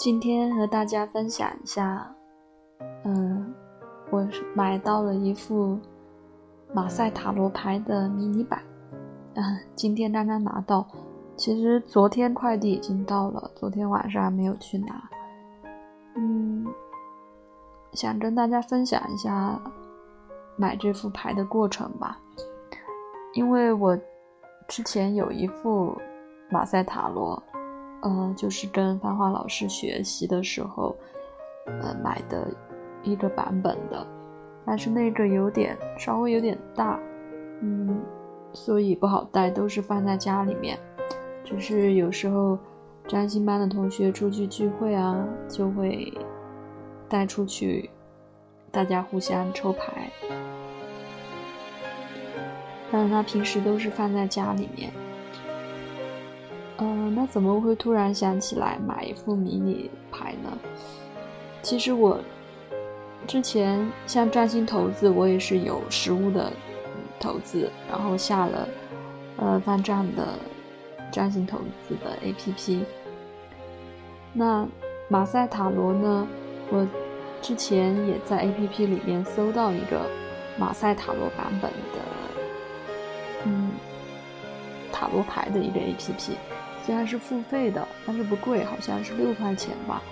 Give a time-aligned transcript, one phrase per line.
[0.00, 2.10] 今天和大家分享一下，
[3.04, 3.54] 嗯，
[4.08, 5.78] 我买到了一副
[6.72, 8.62] 马赛塔罗牌的迷你版，
[9.34, 10.88] 嗯，今天刚刚拿到，
[11.36, 15.02] 其实昨天快递已经到了，昨天晚上还没有去拿，
[16.14, 16.66] 嗯，
[17.92, 19.60] 想跟大家分享一下
[20.56, 22.18] 买这副牌的过程吧，
[23.34, 23.94] 因为我
[24.66, 25.94] 之前有一副
[26.48, 27.42] 马赛塔罗。
[28.02, 30.96] 呃，就是跟范华老师学习的时候，
[31.66, 32.48] 呃，买的
[33.02, 34.06] 一个版本的，
[34.64, 36.98] 但是那个有点稍微有点大，
[37.60, 38.00] 嗯，
[38.52, 40.78] 所以不好带，都是放在家里面。
[41.44, 42.58] 只是有时候
[43.08, 46.12] 占星班的同学出去聚会啊，就会
[47.08, 47.90] 带出去，
[48.70, 50.10] 大家互相抽牌。
[52.92, 54.90] 但是他平时都是放在家里面。
[56.80, 60.58] 嗯，那怎么会突然想起来买一副迷你牌呢？
[61.62, 62.18] 其实我
[63.26, 66.50] 之前像占星投资，我也是有实物的
[67.18, 68.66] 投资，然后下了
[69.36, 70.28] 呃方丈的
[71.12, 72.80] 占星投资的 APP。
[74.32, 74.66] 那
[75.08, 76.26] 马赛塔罗呢？
[76.70, 76.86] 我
[77.42, 80.08] 之前也在 APP 里面搜到一个
[80.56, 81.98] 马赛塔罗版本的，
[83.44, 83.72] 嗯，
[84.92, 86.32] 塔罗牌的一个 APP。
[86.84, 90.02] 虽然是付费的，但是不贵，好像是六块钱吧。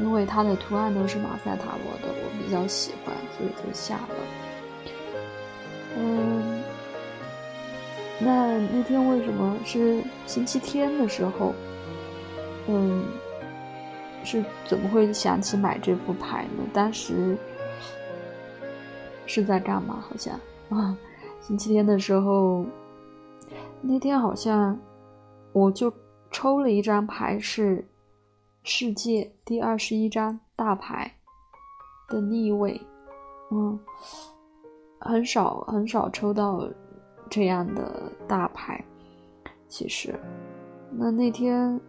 [0.00, 4.14] 因为它的图案都是马赛塔罗的，我比较喜欢，所以就下了。
[5.96, 6.62] 嗯，
[8.18, 11.54] 那那天为什么是星期天的时候？
[12.68, 13.04] 嗯，
[14.24, 16.64] 是怎么会想起买这副牌呢？
[16.72, 17.36] 当时
[19.26, 20.02] 是在干嘛？
[20.08, 20.34] 好像
[20.70, 20.96] 啊，
[21.40, 22.64] 星期天的时候，
[23.82, 24.76] 那天好像
[25.52, 25.92] 我就。
[26.32, 27.86] 抽了一张牌是
[28.64, 31.12] 世界第二十一张大牌
[32.08, 32.80] 的逆位，
[33.50, 33.78] 嗯，
[35.00, 36.68] 很少很少抽到
[37.28, 38.82] 这样的大牌。
[39.68, 40.18] 其实，
[40.90, 41.80] 那那天，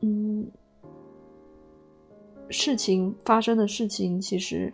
[0.00, 0.50] 嗯，
[2.50, 4.72] 事情发生的事情，其实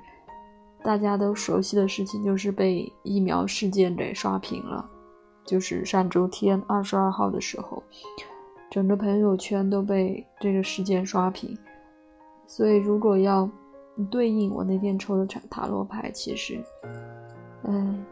[0.82, 4.88] 大家都熟悉的事情，就是被疫苗事件给刷屏了。
[5.44, 7.82] 就是上周天二十二号的时候，
[8.70, 11.56] 整个朋友圈都被这个事件刷屏。
[12.47, 13.48] 所以，如果要
[14.10, 16.58] 对应我那天抽的塔塔罗牌，其实，
[17.64, 18.04] 嗯，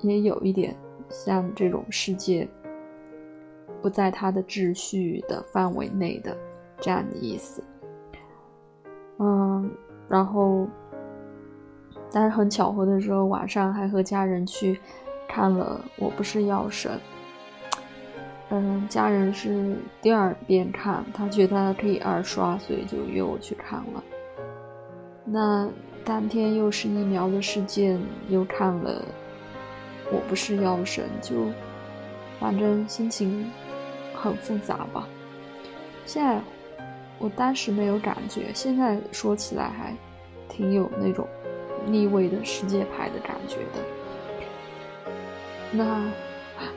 [0.00, 0.76] 也有一点
[1.08, 2.48] 像这种世界
[3.82, 6.36] 不在它的秩序的范围内的
[6.78, 7.64] 这样的意思。
[9.18, 9.70] 嗯，
[10.08, 10.66] 然后，
[12.12, 14.78] 但是很巧合的时候，晚上还和家人去。
[15.28, 16.92] 看了《我不是药神》，
[18.50, 24.02] 嗯，家人是第二遍看，他觉得可以二刷，所以就约我去看了。
[25.24, 25.68] 那
[26.04, 29.04] 当天又是疫苗的事件，又看了
[30.14, 31.46] 《我不是药神》，就
[32.38, 33.50] 反正心情
[34.14, 35.08] 很复杂吧。
[36.04, 36.40] 现在
[37.18, 39.92] 我当时没有感觉，现在说起来还
[40.48, 41.26] 挺有那种
[41.86, 43.95] 逆位的世界牌的感觉的。
[45.76, 46.02] 那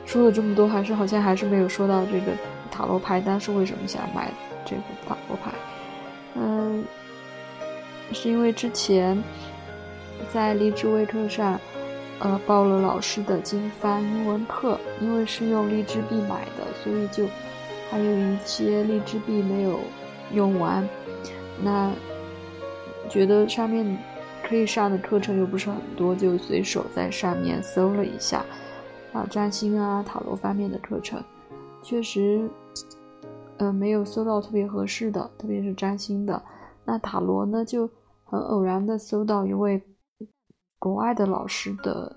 [0.04, 2.32] 说了这么多，还是好像还是没有说到这个
[2.70, 3.22] 塔罗牌。
[3.24, 4.30] 但是为什么想买
[4.64, 5.50] 这个塔罗牌？
[6.34, 6.84] 嗯，
[8.12, 9.20] 是因为之前
[10.32, 11.58] 在荔枝微课上，
[12.18, 17.26] 呃，报了老师的经翻英文课，因为是用荔枝币买的，所以就
[17.90, 19.80] 还有一些荔枝币没有
[20.32, 20.86] 用完。
[21.62, 21.90] 那
[23.08, 23.98] 觉得上面
[24.46, 28.44] 可以上的课程又不是很多，就随手在上面搜了一下。
[29.12, 31.20] 啊，占星啊，塔罗方面的课程，
[31.82, 32.48] 确实，
[33.58, 36.40] 呃，没有搜到特别合适的，特别是占星的。
[36.84, 37.90] 那塔罗呢，就
[38.24, 39.82] 很偶然的搜到一位
[40.78, 42.14] 国外的老师的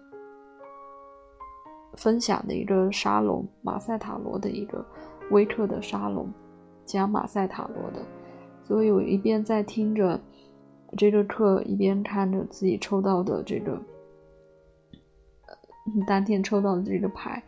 [1.95, 4.85] 分享的一个沙龙，马赛塔罗的一个
[5.31, 6.31] 微课的沙龙，
[6.85, 8.05] 讲马赛塔罗的。
[8.63, 10.19] 所以我一边在听着
[10.95, 13.81] 这个课，一边看着自己抽到的这个。
[16.07, 17.43] 当天抽到的这个牌，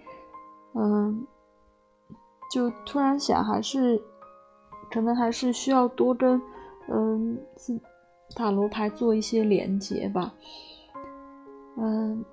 [0.73, 1.25] 嗯，
[2.51, 4.01] 就突然想，还是
[4.91, 6.41] 可能还是需要多跟
[6.89, 7.37] 嗯
[8.35, 10.33] 塔罗牌做一些连接吧。
[11.77, 12.23] 嗯，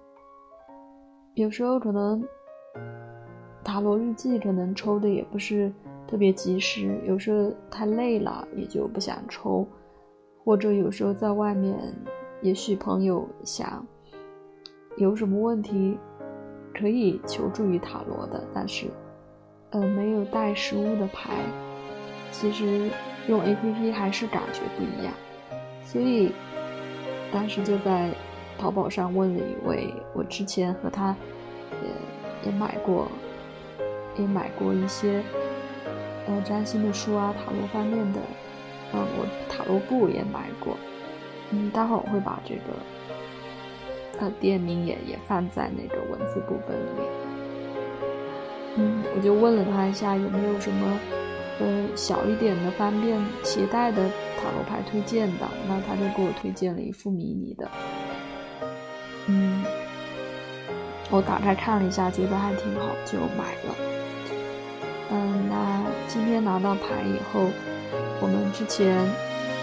[1.35, 2.23] 有时候可能
[3.63, 5.73] 塔罗日记可能抽的也不是
[6.07, 9.67] 特别及时，有时候太累了也就不想抽，
[10.45, 11.79] 或者有时候在外面，
[12.43, 13.87] 也许朋友想。
[14.97, 15.99] 有什么问题
[16.75, 18.87] 可以求助于塔罗的，但是，
[19.71, 21.33] 呃，没有带实物的牌，
[22.31, 22.91] 其实
[23.27, 25.13] 用 A P P 还是感觉不一样，
[25.85, 26.33] 所以
[27.33, 28.11] 当时就在
[28.59, 31.17] 淘宝上问了一位我之前和他
[31.83, 33.09] 也也买过，
[34.19, 35.23] 也买过一些
[36.27, 38.21] 呃占星的书啊，塔罗方面的，
[38.93, 40.77] 嗯，我塔罗布也买过，
[41.51, 42.63] 嗯，待会儿我会把这个
[44.23, 47.07] 呃店名也也放在那个文字部分里面，
[48.77, 50.99] 嗯，我就问了他一下有没有什么。
[51.61, 53.99] 呃，小一点的、方便携带的
[54.39, 57.71] 塔罗牌推荐的，那他就给我推荐了一副迷你的。
[59.27, 59.63] 嗯，
[61.11, 63.77] 我打开看了一下，觉得还挺好，就买了。
[65.11, 67.47] 嗯，那今天拿到牌以后，
[68.21, 68.97] 我们之前，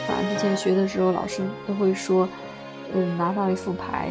[0.07, 2.29] 反正之前学的时候，老师都会说，
[2.93, 4.09] 嗯，拿到一副牌，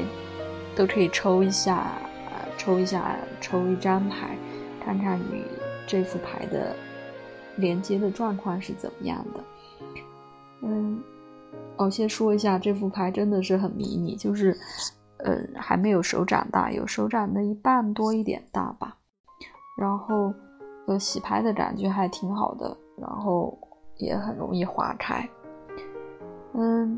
[0.78, 1.98] 都可以抽一下，
[2.30, 4.38] 呃，抽一下，抽一张牌，
[4.84, 5.44] 看看与
[5.84, 6.74] 这副牌的。
[7.56, 9.40] 连接的状况是怎么样的？
[10.62, 11.02] 嗯，
[11.76, 14.56] 我先说一下，这副牌真的是很迷你，就是，
[15.16, 18.96] 呃，还没有手掌大，有手掌的一半多一点大吧。
[19.76, 20.32] 然后，
[20.86, 23.58] 呃，洗牌的感觉还挺好的，然后
[23.96, 25.28] 也很容易划开。
[26.54, 26.96] 嗯，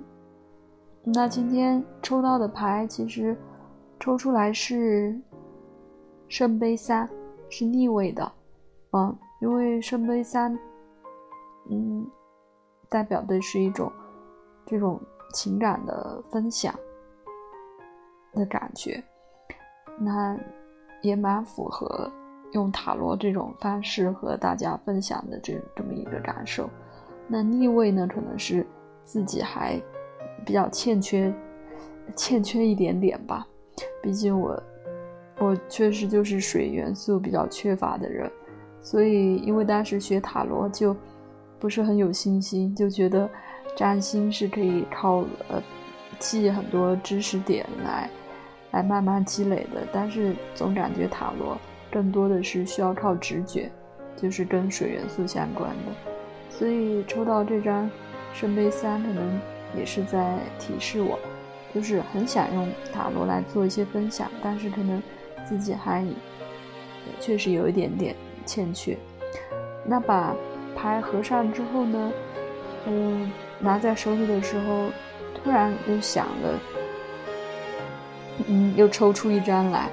[1.04, 3.34] 那今天抽到的牌其实
[4.00, 5.16] 抽出来是
[6.26, 7.08] 圣杯三，
[7.48, 8.32] 是逆位的，
[8.92, 9.16] 嗯。
[9.40, 10.54] 因为圣杯三，
[11.70, 12.06] 嗯，
[12.90, 13.90] 代表的是一种
[14.66, 15.00] 这种
[15.32, 16.74] 情感的分享
[18.34, 19.02] 的感觉，
[19.98, 20.38] 那
[21.00, 22.12] 也蛮符合
[22.52, 26.68] 用塔罗这种方式和大家分享的这这么一个感受。
[27.26, 28.66] 那逆位呢，可能是
[29.04, 29.80] 自己还
[30.44, 31.34] 比较欠缺，
[32.14, 33.46] 欠缺一点点吧。
[34.02, 34.62] 毕竟我
[35.38, 38.30] 我确实就是水元素比较缺乏的人。
[38.82, 40.96] 所以，因为当时学塔罗就
[41.58, 43.28] 不是很有信心，就觉得
[43.76, 45.18] 占星是可以靠
[45.48, 45.62] 呃
[46.18, 48.08] 记很多知识点来
[48.70, 49.86] 来慢慢积累的。
[49.92, 51.58] 但是总感觉塔罗
[51.92, 53.70] 更多的是需要靠直觉，
[54.16, 55.92] 就是跟水元素相关的。
[56.48, 57.90] 所以抽到这张
[58.32, 59.38] 圣杯三，可能
[59.76, 61.18] 也是在提示我，
[61.74, 65.02] 就是很想用塔罗来做一些分享，但是可能
[65.48, 66.04] 自己还
[67.20, 68.14] 确实有一点点。
[68.46, 68.96] 欠缺，
[69.84, 70.34] 那把
[70.74, 72.12] 牌合上之后呢？
[72.86, 73.30] 嗯，
[73.60, 74.90] 拿在手里的时候，
[75.34, 76.60] 突然又想了，
[78.48, 79.88] 嗯，又抽出一张来，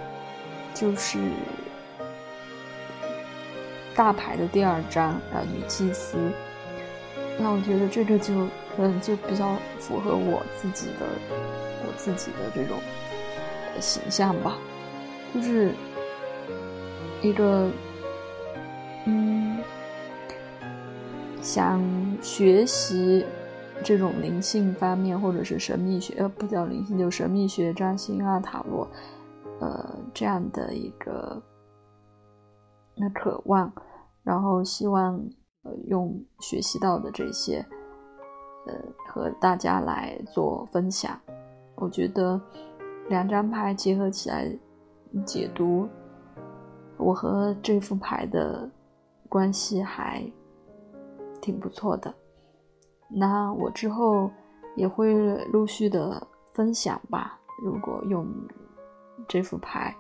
[0.74, 1.20] 就是
[3.94, 6.18] 大牌的第二张啊，女祭司。
[7.38, 8.34] 那我觉得这个就
[8.78, 11.06] 嗯，就比较符合我自己的
[11.86, 12.80] 我自己的这种
[13.80, 14.58] 形象吧，
[15.34, 15.72] 就是
[17.22, 17.70] 一个。
[19.10, 19.64] 嗯，
[21.42, 21.82] 想
[22.22, 23.26] 学习
[23.82, 28.86] 这种灵性方面，或者是神秘学，呃，不叫灵性，就神秘学、占星啊、塔罗，
[29.62, 31.42] 呃，这样的一个
[32.96, 33.72] 那渴望，
[34.24, 35.18] 然后希望
[35.88, 37.66] 用学习到的这些，
[38.66, 38.74] 呃，
[39.08, 41.20] 和大家来做分享。
[41.76, 42.40] 我觉得
[43.10, 44.50] 两张牌结合起来
[45.26, 45.88] 解读，
[46.98, 48.70] 我和这副牌的。
[49.30, 50.24] 关系还
[51.42, 52.16] 挺不错的，
[53.10, 54.32] 那我之后
[54.78, 55.14] 也会
[55.48, 57.38] 陆续的分享吧。
[57.62, 58.26] 如果用
[59.28, 59.94] 这副牌，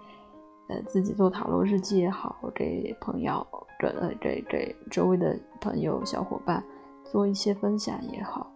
[0.70, 3.46] 呃，自己做塔罗日记也好，给朋友、
[3.80, 6.64] 给呃给给周围的朋友、小伙伴
[7.04, 8.52] 做一些分享也好，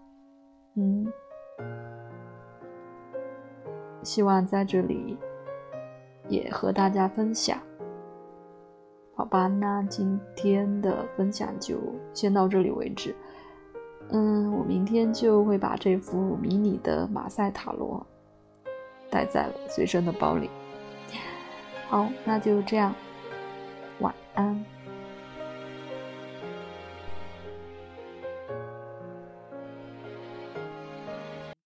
[0.76, 1.06] 嗯，
[4.04, 5.18] 希望在这里
[6.28, 7.58] 也和大家分享。
[9.14, 11.78] 好吧，那今天的分享就
[12.14, 13.16] 先到这里为止。
[14.10, 18.04] 嗯，我明天就会把这幅迷你的马赛塔罗
[19.12, 20.50] 带在随身的包里。
[21.88, 22.96] 好，那就这样，
[24.00, 24.66] 晚安。